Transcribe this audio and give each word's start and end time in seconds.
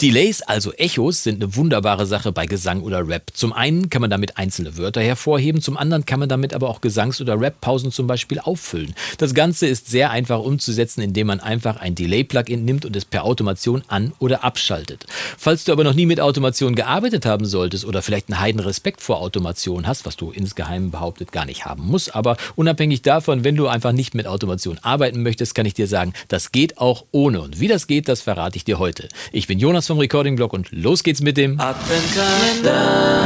Delays, 0.00 0.40
also 0.40 0.72
Echos, 0.72 1.24
sind 1.24 1.42
eine 1.42 1.56
wunderbare 1.56 2.06
Sache 2.06 2.32
bei 2.32 2.46
Gesang 2.46 2.80
oder 2.80 3.06
Rap. 3.06 3.24
Zum 3.34 3.52
einen 3.52 3.90
kann 3.90 4.00
man 4.00 4.08
damit 4.08 4.38
einzelne 4.38 4.78
Wörter 4.78 5.02
hervorheben, 5.02 5.60
zum 5.60 5.76
anderen 5.76 6.06
kann 6.06 6.20
man 6.20 6.30
damit 6.30 6.54
aber 6.54 6.70
auch 6.70 6.80
Gesangs- 6.80 7.20
oder 7.20 7.38
Rap-Pausen 7.38 7.92
zum 7.92 8.06
Beispiel 8.06 8.38
auffüllen. 8.38 8.94
Das 9.18 9.34
Ganze 9.34 9.66
ist 9.66 9.90
sehr 9.90 10.10
einfach 10.10 10.38
umzusetzen, 10.38 11.02
indem 11.02 11.26
man 11.26 11.40
einfach 11.40 11.76
ein 11.76 11.94
Delay-Plugin 11.94 12.64
nimmt 12.64 12.86
und 12.86 12.96
es 12.96 13.04
per 13.04 13.24
Automation 13.24 13.82
an- 13.88 14.14
oder 14.20 14.42
abschaltet. 14.42 15.04
Falls 15.36 15.64
du 15.64 15.72
aber 15.72 15.84
noch 15.84 15.92
nie 15.92 16.06
mit 16.06 16.18
Automation 16.18 16.74
gearbeitet 16.74 17.26
haben 17.26 17.44
solltest 17.44 17.84
oder 17.84 18.00
vielleicht 18.00 18.30
einen 18.30 18.40
heiden 18.40 18.62
Respekt 18.62 19.02
vor 19.02 19.20
Automation 19.20 19.86
hast, 19.86 20.06
was 20.06 20.16
du 20.16 20.30
insgeheim 20.30 20.92
behauptet 20.92 21.30
gar 21.30 21.44
nicht 21.44 21.66
haben 21.66 21.86
musst, 21.86 22.14
aber 22.14 22.38
unabhängig 22.56 23.02
davon, 23.02 23.44
wenn 23.44 23.56
du 23.56 23.68
einfach 23.68 23.92
nicht 23.92 24.14
mit 24.14 24.26
Automation 24.26 24.78
arbeiten 24.80 25.22
möchtest, 25.22 25.54
kann 25.54 25.66
ich 25.66 25.74
dir 25.74 25.86
sagen, 25.86 26.14
das 26.28 26.52
geht 26.52 26.78
auch 26.78 27.04
ohne. 27.10 27.42
Und 27.42 27.60
wie 27.60 27.68
das 27.68 27.86
geht, 27.86 28.08
das 28.08 28.22
verrate 28.22 28.56
ich 28.56 28.64
dir 28.64 28.78
heute. 28.78 29.06
Ich 29.30 29.46
bin 29.46 29.58
Jonas 29.58 29.89
vom 29.90 29.98
Recording 29.98 30.36
Blog 30.36 30.52
und 30.52 30.70
los 30.70 31.02
geht's 31.02 31.20
mit 31.20 31.36
dem 31.36 31.58
Adventkalender. 31.58 33.24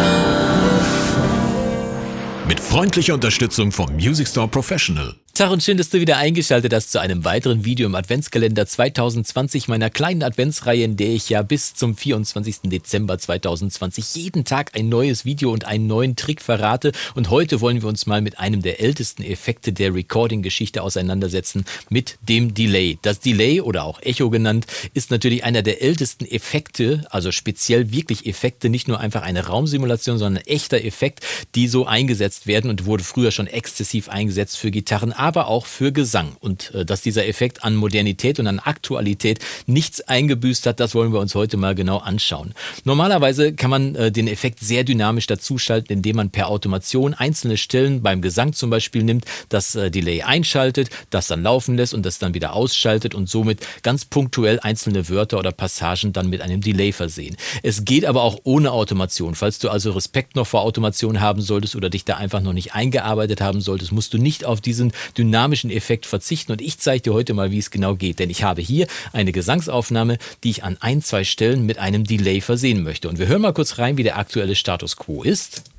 Mit 2.48 2.58
freundlicher 2.58 3.12
Unterstützung 3.12 3.70
vom 3.70 3.92
Music 3.96 4.26
Store 4.26 4.48
Professional. 4.48 5.14
Tag 5.36 5.50
und 5.50 5.64
schön, 5.64 5.76
dass 5.76 5.90
du 5.90 5.98
wieder 5.98 6.16
eingeschaltet 6.16 6.72
hast 6.72 6.92
zu 6.92 7.00
einem 7.00 7.24
weiteren 7.24 7.64
Video 7.64 7.86
im 7.86 7.96
Adventskalender 7.96 8.68
2020, 8.68 9.66
meiner 9.66 9.90
kleinen 9.90 10.22
Adventsreihe, 10.22 10.84
in 10.84 10.96
der 10.96 11.08
ich 11.08 11.28
ja 11.28 11.42
bis 11.42 11.74
zum 11.74 11.96
24. 11.96 12.70
Dezember 12.70 13.18
2020 13.18 14.14
jeden 14.14 14.44
Tag 14.44 14.70
ein 14.76 14.88
neues 14.88 15.24
Video 15.24 15.50
und 15.50 15.64
einen 15.64 15.88
neuen 15.88 16.14
Trick 16.14 16.40
verrate. 16.40 16.92
Und 17.16 17.30
heute 17.30 17.60
wollen 17.60 17.82
wir 17.82 17.88
uns 17.88 18.06
mal 18.06 18.20
mit 18.20 18.38
einem 18.38 18.62
der 18.62 18.80
ältesten 18.80 19.24
Effekte 19.24 19.72
der 19.72 19.92
Recording-Geschichte 19.92 20.80
auseinandersetzen, 20.84 21.64
mit 21.88 22.16
dem 22.22 22.54
Delay. 22.54 23.00
Das 23.02 23.18
Delay 23.18 23.60
oder 23.60 23.82
auch 23.82 24.00
Echo 24.02 24.30
genannt, 24.30 24.68
ist 24.92 25.10
natürlich 25.10 25.42
einer 25.42 25.62
der 25.62 25.82
ältesten 25.82 26.26
Effekte, 26.26 27.08
also 27.10 27.32
speziell 27.32 27.90
wirklich 27.90 28.26
Effekte, 28.26 28.68
nicht 28.68 28.86
nur 28.86 29.00
einfach 29.00 29.22
eine 29.22 29.48
Raumsimulation, 29.48 30.16
sondern 30.16 30.44
ein 30.44 30.46
echter 30.46 30.84
Effekt, 30.84 31.26
die 31.56 31.66
so 31.66 31.86
eingesetzt 31.86 32.46
werden 32.46 32.70
und 32.70 32.86
wurde 32.86 33.02
früher 33.02 33.32
schon 33.32 33.48
exzessiv 33.48 34.08
eingesetzt 34.08 34.58
für 34.58 34.70
Gitarren 34.70 35.12
aber 35.24 35.48
auch 35.48 35.64
für 35.64 35.90
Gesang. 35.90 36.36
Und 36.40 36.74
äh, 36.74 36.84
dass 36.84 37.00
dieser 37.00 37.26
Effekt 37.26 37.64
an 37.64 37.76
Modernität 37.76 38.38
und 38.38 38.46
an 38.46 38.58
Aktualität 38.58 39.38
nichts 39.64 40.02
eingebüßt 40.02 40.66
hat, 40.66 40.80
das 40.80 40.94
wollen 40.94 41.14
wir 41.14 41.20
uns 41.20 41.34
heute 41.34 41.56
mal 41.56 41.74
genau 41.74 41.96
anschauen. 41.96 42.52
Normalerweise 42.84 43.54
kann 43.54 43.70
man 43.70 43.94
äh, 43.94 44.12
den 44.12 44.28
Effekt 44.28 44.60
sehr 44.60 44.84
dynamisch 44.84 45.26
dazuschalten, 45.26 45.96
indem 45.96 46.16
man 46.16 46.28
per 46.28 46.48
Automation 46.48 47.14
einzelne 47.14 47.56
Stellen 47.56 48.02
beim 48.02 48.20
Gesang 48.20 48.52
zum 48.52 48.68
Beispiel 48.68 49.02
nimmt, 49.02 49.24
das 49.48 49.74
äh, 49.74 49.90
Delay 49.90 50.20
einschaltet, 50.20 50.90
das 51.08 51.28
dann 51.28 51.42
laufen 51.42 51.74
lässt 51.74 51.94
und 51.94 52.04
das 52.04 52.18
dann 52.18 52.34
wieder 52.34 52.52
ausschaltet 52.52 53.14
und 53.14 53.26
somit 53.26 53.66
ganz 53.82 54.04
punktuell 54.04 54.60
einzelne 54.60 55.08
Wörter 55.08 55.38
oder 55.38 55.52
Passagen 55.52 56.12
dann 56.12 56.28
mit 56.28 56.42
einem 56.42 56.60
Delay 56.60 56.92
versehen. 56.92 57.38
Es 57.62 57.86
geht 57.86 58.04
aber 58.04 58.24
auch 58.24 58.40
ohne 58.44 58.72
Automation. 58.72 59.34
Falls 59.34 59.58
du 59.58 59.70
also 59.70 59.92
Respekt 59.92 60.36
noch 60.36 60.46
vor 60.46 60.60
Automation 60.60 61.22
haben 61.22 61.40
solltest 61.40 61.76
oder 61.76 61.88
dich 61.88 62.04
da 62.04 62.18
einfach 62.18 62.42
noch 62.42 62.52
nicht 62.52 62.74
eingearbeitet 62.74 63.40
haben 63.40 63.62
solltest, 63.62 63.90
musst 63.90 64.12
du 64.12 64.18
nicht 64.18 64.44
auf 64.44 64.60
diesen 64.60 64.92
dynamischen 65.18 65.70
Effekt 65.70 66.06
verzichten. 66.06 66.52
Und 66.52 66.60
ich 66.60 66.78
zeige 66.78 67.02
dir 67.02 67.14
heute 67.14 67.34
mal, 67.34 67.50
wie 67.50 67.58
es 67.58 67.70
genau 67.70 67.94
geht. 67.94 68.18
Denn 68.18 68.30
ich 68.30 68.42
habe 68.42 68.62
hier 68.62 68.86
eine 69.12 69.32
Gesangsaufnahme, 69.32 70.18
die 70.42 70.50
ich 70.50 70.64
an 70.64 70.76
ein, 70.80 71.02
zwei 71.02 71.24
Stellen 71.24 71.66
mit 71.66 71.78
einem 71.78 72.04
Delay 72.04 72.40
versehen 72.40 72.82
möchte. 72.82 73.08
Und 73.08 73.18
wir 73.18 73.26
hören 73.26 73.42
mal 73.42 73.52
kurz 73.52 73.78
rein, 73.78 73.96
wie 73.96 74.02
der 74.02 74.18
aktuelle 74.18 74.54
Status 74.54 74.96
quo 74.96 75.22
ist. 75.22 75.73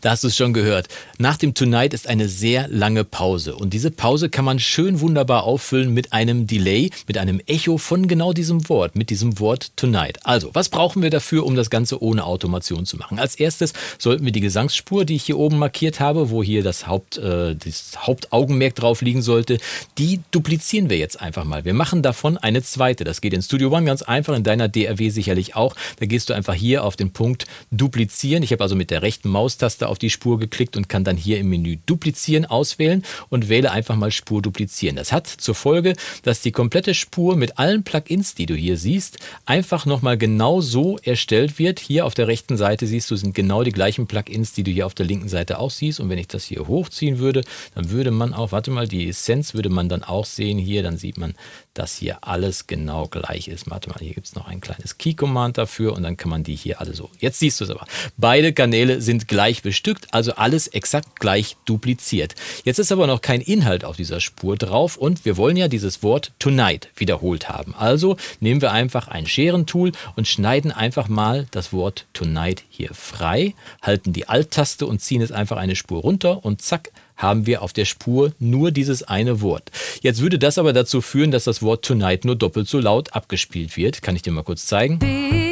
Da 0.00 0.10
hast 0.10 0.24
du 0.24 0.28
es 0.28 0.36
schon 0.36 0.52
gehört. 0.52 0.88
Nach 1.18 1.36
dem 1.36 1.52
Tonight 1.52 1.92
ist 1.92 2.08
eine 2.08 2.28
sehr 2.28 2.68
lange 2.68 3.04
Pause. 3.04 3.54
Und 3.54 3.74
diese 3.74 3.90
Pause 3.90 4.30
kann 4.30 4.44
man 4.44 4.58
schön 4.58 5.00
wunderbar 5.00 5.44
auffüllen 5.44 5.92
mit 5.92 6.12
einem 6.12 6.46
Delay, 6.46 6.90
mit 7.06 7.18
einem 7.18 7.40
Echo 7.46 7.76
von 7.76 8.08
genau 8.08 8.32
diesem 8.32 8.68
Wort, 8.68 8.96
mit 8.96 9.10
diesem 9.10 9.38
Wort 9.40 9.76
Tonight. 9.76 10.18
Also, 10.24 10.50
was 10.54 10.70
brauchen 10.70 11.02
wir 11.02 11.10
dafür, 11.10 11.44
um 11.44 11.54
das 11.54 11.68
Ganze 11.68 12.02
ohne 12.02 12.24
Automation 12.24 12.86
zu 12.86 12.96
machen? 12.96 13.18
Als 13.18 13.34
erstes 13.34 13.74
sollten 13.98 14.24
wir 14.24 14.32
die 14.32 14.40
Gesangsspur, 14.40 15.04
die 15.04 15.16
ich 15.16 15.24
hier 15.24 15.38
oben 15.38 15.58
markiert 15.58 16.00
habe, 16.00 16.30
wo 16.30 16.42
hier 16.42 16.62
das, 16.62 16.86
Haupt, 16.86 17.18
äh, 17.18 17.54
das 17.54 17.92
Hauptaugenmerk 17.98 18.74
drauf 18.74 19.02
liegen 19.02 19.20
sollte, 19.20 19.58
die 19.98 20.20
duplizieren 20.30 20.88
wir 20.88 20.96
jetzt 20.96 21.20
einfach 21.20 21.44
mal. 21.44 21.66
Wir 21.66 21.74
machen 21.74 22.02
davon 22.02 22.38
eine 22.38 22.62
zweite. 22.62 23.04
Das 23.04 23.20
geht 23.20 23.34
in 23.34 23.42
Studio 23.42 23.70
One 23.70 23.84
ganz 23.84 24.00
einfach, 24.00 24.34
in 24.34 24.44
deiner 24.44 24.68
DRW 24.68 25.10
sicherlich 25.10 25.56
auch. 25.56 25.76
Da 25.98 26.06
gehst 26.06 26.30
du 26.30 26.34
einfach 26.34 26.54
hier 26.54 26.84
auf 26.84 26.96
den 26.96 27.12
Punkt 27.12 27.44
duplizieren. 27.70 28.42
Ich 28.42 28.52
habe 28.52 28.62
also 28.62 28.76
mit 28.76 28.90
der 28.90 29.02
rechten 29.02 29.28
Maustaste 29.28 29.89
auf 29.90 29.98
die 29.98 30.10
Spur 30.10 30.38
geklickt 30.38 30.76
und 30.76 30.88
kann 30.88 31.04
dann 31.04 31.16
hier 31.16 31.38
im 31.38 31.50
Menü 31.50 31.76
Duplizieren 31.84 32.46
auswählen 32.46 33.04
und 33.28 33.48
wähle 33.48 33.70
einfach 33.72 33.96
mal 33.96 34.10
Spur 34.10 34.40
duplizieren. 34.40 34.96
Das 34.96 35.12
hat 35.12 35.26
zur 35.26 35.54
Folge, 35.54 35.94
dass 36.22 36.40
die 36.40 36.52
komplette 36.52 36.94
Spur 36.94 37.36
mit 37.36 37.58
allen 37.58 37.82
Plugins, 37.82 38.34
die 38.34 38.46
du 38.46 38.54
hier 38.54 38.76
siehst, 38.76 39.18
einfach 39.44 39.86
nochmal 39.86 40.16
genau 40.16 40.60
so 40.60 40.98
erstellt 40.98 41.58
wird. 41.58 41.80
Hier 41.80 42.06
auf 42.06 42.14
der 42.14 42.28
rechten 42.28 42.56
Seite 42.56 42.86
siehst 42.86 43.10
du, 43.10 43.16
sind 43.16 43.34
genau 43.34 43.64
die 43.64 43.72
gleichen 43.72 44.06
Plugins, 44.06 44.52
die 44.52 44.62
du 44.62 44.70
hier 44.70 44.86
auf 44.86 44.94
der 44.94 45.06
linken 45.06 45.28
Seite 45.28 45.58
auch 45.58 45.70
siehst. 45.70 46.00
Und 46.00 46.08
wenn 46.08 46.18
ich 46.18 46.28
das 46.28 46.44
hier 46.44 46.66
hochziehen 46.66 47.18
würde, 47.18 47.42
dann 47.74 47.90
würde 47.90 48.10
man 48.12 48.32
auch, 48.32 48.52
warte 48.52 48.70
mal, 48.70 48.86
die 48.86 49.08
Essenz 49.08 49.54
würde 49.54 49.68
man 49.68 49.88
dann 49.88 50.04
auch 50.04 50.24
sehen 50.24 50.58
hier. 50.58 50.82
Dann 50.82 50.96
sieht 50.96 51.18
man, 51.18 51.34
dass 51.74 51.96
hier 51.96 52.18
alles 52.22 52.66
genau 52.66 53.08
gleich 53.08 53.48
ist. 53.48 53.68
Warte 53.68 53.90
mal, 53.90 53.98
hier 53.98 54.14
gibt 54.14 54.26
es 54.26 54.34
noch 54.34 54.46
ein 54.46 54.60
kleines 54.60 54.98
Key-Command 54.98 55.58
dafür 55.58 55.94
und 55.94 56.04
dann 56.04 56.16
kann 56.16 56.30
man 56.30 56.44
die 56.44 56.54
hier 56.54 56.80
alle 56.80 56.94
so. 56.94 57.10
Jetzt 57.18 57.40
siehst 57.40 57.60
du 57.60 57.64
es 57.64 57.70
aber. 57.70 57.86
Beide 58.16 58.52
Kanäle 58.52 59.00
sind 59.00 59.28
gleich 59.28 59.62
bestimmt 59.62 59.79
bestückt, 59.80 60.08
also 60.12 60.32
alles 60.34 60.68
exakt 60.68 61.18
gleich 61.20 61.56
dupliziert. 61.64 62.34
Jetzt 62.64 62.78
ist 62.78 62.92
aber 62.92 63.06
noch 63.06 63.22
kein 63.22 63.40
Inhalt 63.40 63.84
auf 63.84 63.96
dieser 63.96 64.20
Spur 64.20 64.56
drauf 64.56 64.98
und 64.98 65.24
wir 65.24 65.38
wollen 65.38 65.56
ja 65.56 65.68
dieses 65.68 66.02
Wort 66.02 66.32
tonight 66.38 66.90
wiederholt 66.96 67.48
haben. 67.48 67.74
Also 67.74 68.16
nehmen 68.40 68.60
wir 68.60 68.72
einfach 68.72 69.08
ein 69.08 69.26
Scherentool 69.26 69.92
und 70.16 70.28
schneiden 70.28 70.70
einfach 70.70 71.08
mal 71.08 71.46
das 71.50 71.72
Wort 71.72 72.06
tonight 72.12 72.62
hier 72.68 72.90
frei, 72.92 73.54
halten 73.80 74.12
die 74.12 74.28
Alt-Taste 74.28 74.86
und 74.86 75.00
ziehen 75.00 75.22
es 75.22 75.32
einfach 75.32 75.56
eine 75.56 75.76
Spur 75.76 76.02
runter 76.02 76.44
und 76.44 76.60
zack, 76.60 76.90
haben 77.16 77.46
wir 77.46 77.62
auf 77.62 77.72
der 77.72 77.86
Spur 77.86 78.32
nur 78.38 78.70
dieses 78.70 79.02
eine 79.02 79.40
Wort. 79.40 79.70
Jetzt 80.02 80.20
würde 80.20 80.38
das 80.38 80.58
aber 80.58 80.72
dazu 80.74 81.00
führen, 81.00 81.30
dass 81.30 81.44
das 81.44 81.62
Wort 81.62 81.84
tonight 81.84 82.24
nur 82.26 82.36
doppelt 82.36 82.68
so 82.68 82.78
laut 82.78 83.14
abgespielt 83.14 83.76
wird. 83.76 84.02
Kann 84.02 84.16
ich 84.16 84.22
dir 84.22 84.32
mal 84.32 84.42
kurz 84.42 84.66
zeigen? 84.66 85.49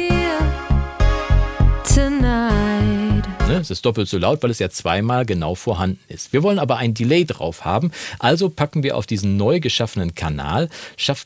Ne? 3.49 3.57
Es 3.57 3.71
ist 3.71 3.83
doppelt 3.85 4.07
so 4.07 4.17
laut, 4.19 4.43
weil 4.43 4.51
es 4.51 4.59
ja 4.59 4.69
zweimal 4.69 5.25
genau 5.25 5.55
vorhanden 5.55 5.99
ist. 6.07 6.33
Wir 6.33 6.43
wollen 6.43 6.59
aber 6.59 6.77
ein 6.77 6.93
Delay 6.93 7.25
drauf 7.25 7.65
haben, 7.65 7.91
also 8.19 8.49
packen 8.49 8.83
wir 8.83 8.95
auf 8.95 9.07
diesen 9.07 9.37
neu 9.37 9.59
geschaffenen 9.59 10.13
Kanal, 10.13 10.69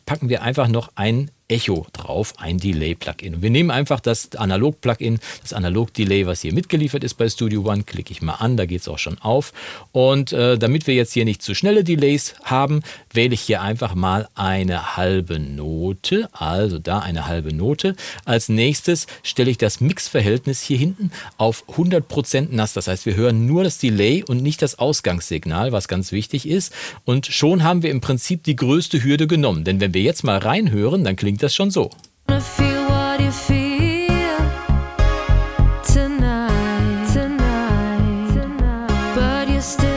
packen 0.06 0.30
wir 0.30 0.42
einfach 0.42 0.70
noch 0.70 0.92
ein 0.96 1.32
Echo 1.54 1.86
drauf, 1.94 2.34
ein 2.38 2.58
Delay-Plugin. 2.58 3.44
Wir 3.44 3.52
nehmen 3.52 3.70
einfach 3.70 4.00
das 4.00 4.36
Analog-Plugin, 4.36 5.20
das 5.44 5.54
Analog-Delay, 5.54 6.26
was 6.26 6.42
hier 6.42 6.52
mitgeliefert 6.52 7.04
ist 7.04 7.14
bei 7.14 7.30
Studio 7.30 7.62
One, 7.70 7.84
klicke 7.84 8.12
ich 8.12 8.24
mal 8.24 8.34
an, 8.34 8.58
da 8.58 8.66
geht 8.66 8.82
es 8.82 8.88
auch 8.88 8.98
schon 8.98 9.20
auf. 9.20 9.54
Und 9.92 10.34
äh, 10.34 10.58
damit 10.58 10.88
wir 10.88 10.96
jetzt 10.96 11.14
hier 11.14 11.26
nicht 11.26 11.44
zu 11.44 11.54
schnelle 11.54 11.84
Delays 11.84 12.34
haben, 12.44 12.82
wähle 13.14 13.36
ich 13.36 13.42
hier 13.42 13.62
einfach 13.62 13.94
mal 13.94 14.28
eine 14.34 14.98
halbe 14.98 15.40
Note, 15.40 16.28
also 16.34 16.80
da 16.80 17.00
eine 17.00 17.28
halbe 17.28 17.54
Note. 17.54 17.96
Als 18.26 18.50
nächstes 18.50 19.06
stelle 19.22 19.52
ich 19.52 19.60
das 19.60 19.80
Mixverhältnis 19.80 20.60
hier 20.62 20.80
hinten 20.80 21.12
auf 21.38 21.66
100% 21.70 22.48
nass, 22.50 22.74
das 22.74 22.88
heißt, 22.88 23.06
wir 23.06 23.16
hören 23.16 23.46
nur 23.46 23.64
das 23.64 23.78
Delay 23.78 24.24
und 24.24 24.42
nicht 24.42 24.64
das 24.64 24.80
Ausgangssignal, 24.80 25.72
was 25.72 25.88
ganz 25.88 26.12
wichtig 26.12 26.48
ist. 26.48 26.74
Und 27.06 27.28
schon 27.28 27.62
haben 27.62 27.84
wir 27.84 27.92
im 27.92 28.02
Prinzip 28.02 28.44
die 28.44 28.56
größte 28.56 29.04
Hürde 29.04 29.28
genommen, 29.28 29.64
denn 29.64 29.80
wenn 29.80 29.94
wir 29.94 30.02
jetzt 30.02 30.24
mal 30.24 30.40
reinhören, 30.40 31.04
dann 31.04 31.16
klingt 31.16 31.43
das 31.44 31.54
schon 31.54 31.70
so. 31.72 31.90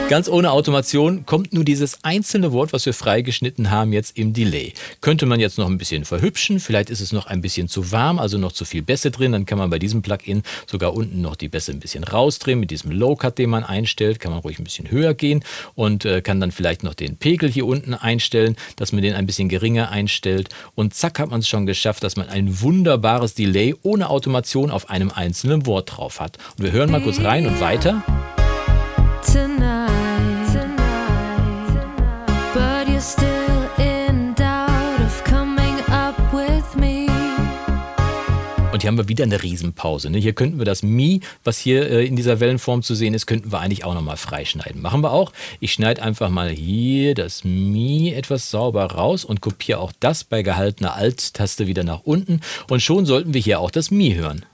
Ganz 0.09 0.29
ohne 0.29 0.51
Automation 0.51 1.25
kommt 1.25 1.51
nur 1.51 1.65
dieses 1.65 2.01
einzelne 2.05 2.53
Wort, 2.53 2.71
was 2.71 2.85
wir 2.85 2.93
freigeschnitten 2.93 3.71
haben, 3.71 3.91
jetzt 3.91 4.17
im 4.17 4.31
Delay. 4.31 4.71
Könnte 5.01 5.25
man 5.25 5.41
jetzt 5.41 5.57
noch 5.57 5.67
ein 5.67 5.77
bisschen 5.77 6.05
verhübschen, 6.05 6.61
vielleicht 6.61 6.89
ist 6.89 7.01
es 7.01 7.11
noch 7.11 7.27
ein 7.27 7.41
bisschen 7.41 7.67
zu 7.67 7.91
warm, 7.91 8.17
also 8.17 8.37
noch 8.37 8.53
zu 8.53 8.63
viel 8.63 8.81
Bässe 8.81 9.11
drin, 9.11 9.33
dann 9.33 9.45
kann 9.45 9.57
man 9.57 9.69
bei 9.69 9.79
diesem 9.79 10.01
Plugin 10.01 10.43
sogar 10.65 10.93
unten 10.93 11.19
noch 11.19 11.35
die 11.35 11.49
Bässe 11.49 11.73
ein 11.73 11.81
bisschen 11.81 12.05
rausdrehen. 12.05 12.57
Mit 12.57 12.71
diesem 12.71 12.91
Low 12.91 13.17
Cut, 13.17 13.37
den 13.37 13.49
man 13.49 13.65
einstellt, 13.65 14.21
kann 14.21 14.31
man 14.31 14.39
ruhig 14.39 14.59
ein 14.59 14.63
bisschen 14.63 14.89
höher 14.89 15.13
gehen 15.13 15.43
und 15.75 16.05
äh, 16.05 16.21
kann 16.21 16.39
dann 16.39 16.53
vielleicht 16.53 16.83
noch 16.83 16.93
den 16.93 17.17
Pegel 17.17 17.51
hier 17.51 17.65
unten 17.65 17.93
einstellen, 17.93 18.55
dass 18.77 18.93
man 18.93 19.01
den 19.01 19.13
ein 19.13 19.25
bisschen 19.25 19.49
geringer 19.49 19.89
einstellt 19.91 20.47
und 20.73 20.93
zack 20.93 21.19
hat 21.19 21.31
man 21.31 21.41
es 21.41 21.49
schon 21.49 21.65
geschafft, 21.65 22.01
dass 22.03 22.15
man 22.15 22.29
ein 22.29 22.61
wunderbares 22.61 23.33
Delay 23.33 23.75
ohne 23.83 24.09
Automation 24.09 24.71
auf 24.71 24.89
einem 24.89 25.11
einzelnen 25.11 25.65
Wort 25.65 25.97
drauf 25.97 26.21
hat. 26.21 26.37
Und 26.57 26.63
wir 26.63 26.71
hören 26.71 26.91
mal 26.91 27.01
kurz 27.01 27.19
rein 27.19 27.45
und 27.45 27.59
weiter. 27.59 28.01
Und 38.77 38.83
hier 38.83 38.89
haben 38.89 38.97
wir 38.99 39.07
wieder 39.07 39.23
eine 39.23 39.41
Riesenpause. 39.41 40.11
Ne? 40.11 40.19
Hier 40.19 40.33
könnten 40.33 40.59
wir 40.59 40.65
das 40.65 40.83
Mi, 40.83 41.21
was 41.43 41.57
hier 41.57 41.89
äh, 41.89 42.05
in 42.05 42.15
dieser 42.15 42.39
Wellenform 42.39 42.83
zu 42.83 42.93
sehen 42.93 43.15
ist, 43.15 43.25
könnten 43.25 43.51
wir 43.51 43.59
eigentlich 43.59 43.83
auch 43.83 43.95
nochmal 43.95 44.17
freischneiden. 44.17 44.83
Machen 44.83 45.01
wir 45.01 45.13
auch. 45.13 45.33
Ich 45.59 45.73
schneide 45.73 46.03
einfach 46.03 46.29
mal 46.29 46.49
hier 46.49 47.15
das 47.15 47.43
Mi 47.43 48.13
etwas 48.13 48.51
sauber 48.51 48.85
raus 48.85 49.25
und 49.25 49.41
kopiere 49.41 49.79
auch 49.79 49.91
das 49.99 50.23
bei 50.23 50.43
gehaltener 50.43 50.93
Alt-Taste 50.93 51.65
wieder 51.65 51.83
nach 51.83 52.01
unten. 52.03 52.41
Und 52.69 52.83
schon 52.83 53.07
sollten 53.07 53.33
wir 53.33 53.41
hier 53.41 53.61
auch 53.61 53.71
das 53.71 53.89
Mi 53.89 54.13
hören. 54.13 54.45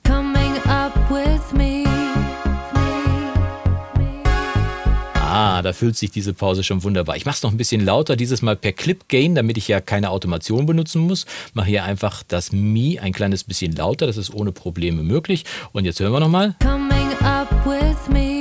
Ah, 5.36 5.64
da 5.64 5.74
fühlt 5.74 5.98
sich 5.98 6.12
diese 6.12 6.36
Pause 6.36 6.64
schon 6.64 6.84
wunderbar. 6.84 7.16
Ich 7.16 7.26
mache 7.26 7.38
es 7.38 7.42
noch 7.42 7.50
ein 7.50 7.58
bisschen 7.58 7.84
lauter, 7.84 8.16
dieses 8.16 8.44
Mal 8.44 8.56
per 8.56 8.72
Clip 8.72 9.10
Gain, 9.10 9.34
damit 9.34 9.58
ich 9.58 9.68
ja 9.68 9.82
keine 9.82 10.12
Automation 10.12 10.68
benutzen 10.68 11.02
muss. 11.02 11.26
Mache 11.56 11.70
hier 11.70 11.84
einfach 11.86 12.22
das 12.28 12.52
Mi 12.52 13.00
ein 13.00 13.14
kleines 13.14 13.44
bisschen 13.44 13.76
lauter, 13.76 14.06
das 14.06 14.18
ist 14.18 14.32
ohne 14.32 14.52
Probleme 14.52 15.02
möglich. 15.02 15.46
Und 15.72 15.86
jetzt 15.86 16.00
hören 16.00 16.14
wir 16.14 16.20
nochmal. 16.20 16.54
Coming 16.62 17.18
up 17.24 17.50
with 17.66 18.14
me. 18.14 18.33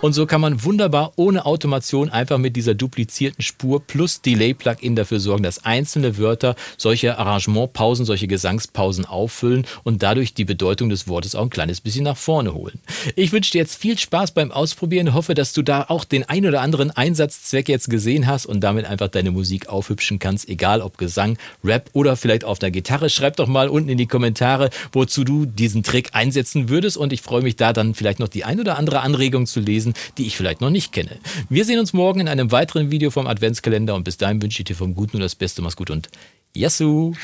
Und 0.00 0.12
so 0.12 0.26
kann 0.26 0.40
man 0.40 0.62
wunderbar 0.62 1.12
ohne 1.16 1.44
Automation 1.44 2.08
einfach 2.08 2.38
mit 2.38 2.54
dieser 2.54 2.74
duplizierten 2.74 3.42
Spur 3.42 3.84
plus 3.84 4.22
Delay-Plugin 4.22 4.94
dafür 4.94 5.18
sorgen, 5.18 5.42
dass 5.42 5.64
einzelne 5.64 6.18
Wörter 6.18 6.54
solche 6.76 7.18
Arrangementpausen, 7.18 8.06
solche 8.06 8.28
Gesangspausen 8.28 9.06
auffüllen 9.06 9.66
und 9.82 10.04
dadurch 10.04 10.34
die 10.34 10.44
Bedeutung 10.44 10.88
des 10.88 11.08
Wortes 11.08 11.34
auch 11.34 11.42
ein 11.42 11.50
kleines 11.50 11.80
bisschen 11.80 12.04
nach 12.04 12.16
vorne 12.16 12.54
holen. 12.54 12.78
Ich 13.16 13.32
wünsche 13.32 13.50
dir 13.50 13.58
jetzt 13.58 13.74
viel 13.74 13.98
Spaß 13.98 14.30
beim 14.30 14.52
Ausprobieren, 14.52 15.14
hoffe, 15.14 15.34
dass 15.34 15.52
du 15.52 15.62
da 15.62 15.86
auch 15.88 16.04
den 16.04 16.22
ein 16.28 16.46
oder 16.46 16.60
anderen 16.60 16.92
Einsatzzweck 16.92 17.68
jetzt 17.68 17.90
gesehen 17.90 18.28
hast 18.28 18.46
und 18.46 18.60
damit 18.60 18.86
einfach 18.86 19.08
deine 19.08 19.32
Musik 19.32 19.68
aufhübschen 19.68 20.20
kannst, 20.20 20.48
egal 20.48 20.80
ob 20.80 20.96
Gesang, 20.98 21.36
Rap 21.64 21.90
oder 21.92 22.14
vielleicht 22.14 22.44
auf 22.44 22.60
der 22.60 22.70
Gitarre. 22.70 23.10
Schreib 23.10 23.34
doch 23.34 23.48
mal 23.48 23.68
unten 23.68 23.88
in 23.88 23.98
die 23.98 24.06
Kommentare, 24.06 24.70
wozu 24.92 25.24
du 25.24 25.44
diesen 25.44 25.82
Trick 25.82 26.10
einsetzen 26.12 26.68
würdest 26.68 26.96
und 26.96 27.12
ich 27.12 27.20
freue 27.20 27.42
mich 27.42 27.56
da 27.56 27.72
dann 27.72 27.96
vielleicht 27.96 28.20
noch 28.20 28.28
die 28.28 28.44
ein 28.44 28.60
oder 28.60 28.78
andere 28.78 29.00
Anregung 29.00 29.46
zu 29.46 29.58
lesen 29.58 29.87
lesen, 29.88 29.94
die 30.16 30.26
ich 30.26 30.36
vielleicht 30.36 30.60
noch 30.60 30.70
nicht 30.70 30.92
kenne. 30.92 31.18
Wir 31.48 31.64
sehen 31.64 31.78
uns 31.78 31.92
morgen 31.92 32.20
in 32.20 32.28
einem 32.28 32.52
weiteren 32.52 32.90
Video 32.90 33.10
vom 33.10 33.26
Adventskalender 33.26 33.94
und 33.94 34.04
bis 34.04 34.16
dahin 34.16 34.40
wünsche 34.42 34.60
ich 34.60 34.64
dir 34.64 34.76
vom 34.76 34.94
Guten 34.94 35.18
nur 35.18 35.24
das 35.24 35.34
Beste. 35.34 35.62
Mach's 35.62 35.76
gut 35.76 35.90
und 35.90 36.08
Yassou! 36.54 37.14